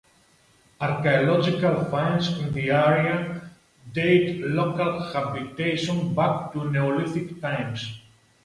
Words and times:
Archaeological 0.81 1.83
finds 1.91 2.35
in 2.39 2.51
the 2.55 2.71
area 2.71 3.47
date 3.93 4.41
local 4.43 4.99
habitation 5.13 6.15
back 6.15 6.51
to 6.53 6.71
Neolithic 6.71 7.39
times. 7.39 7.99